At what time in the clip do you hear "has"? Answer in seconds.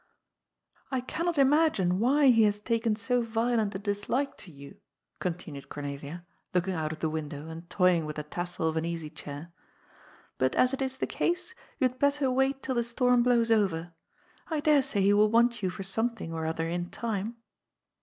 2.41-2.59